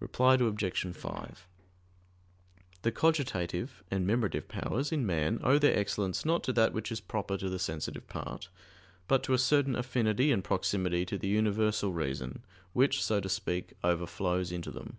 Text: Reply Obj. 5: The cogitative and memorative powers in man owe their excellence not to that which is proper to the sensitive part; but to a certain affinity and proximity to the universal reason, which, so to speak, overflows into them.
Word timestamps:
Reply 0.00 0.34
Obj. 0.34 0.94
5: 0.94 1.46
The 2.82 2.92
cogitative 2.92 3.70
and 3.90 4.06
memorative 4.06 4.46
powers 4.46 4.92
in 4.92 5.06
man 5.06 5.40
owe 5.42 5.58
their 5.58 5.74
excellence 5.78 6.26
not 6.26 6.44
to 6.44 6.52
that 6.52 6.74
which 6.74 6.92
is 6.92 7.00
proper 7.00 7.38
to 7.38 7.48
the 7.48 7.58
sensitive 7.58 8.06
part; 8.06 8.50
but 9.08 9.22
to 9.22 9.32
a 9.32 9.38
certain 9.38 9.74
affinity 9.74 10.30
and 10.30 10.44
proximity 10.44 11.06
to 11.06 11.16
the 11.16 11.28
universal 11.28 11.90
reason, 11.90 12.44
which, 12.74 13.02
so 13.02 13.18
to 13.18 13.30
speak, 13.30 13.72
overflows 13.82 14.52
into 14.52 14.70
them. 14.70 14.98